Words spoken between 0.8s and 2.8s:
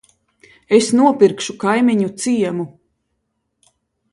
nopirkšu kaimiņu ciemu.